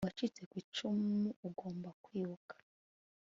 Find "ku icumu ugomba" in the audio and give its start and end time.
0.49-1.89